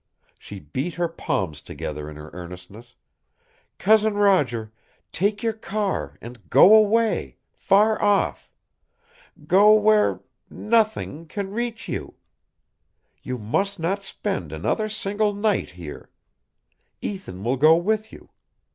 [0.39, 2.95] She beat her palms together in her earnestness.
[3.77, 4.71] "Cousin Roger,
[5.11, 8.49] take your car and go away far off!
[9.45, 12.15] Go where nothing can reach you.
[13.21, 16.09] You must not spend another single night here.
[17.03, 18.31] Ethan will go with you.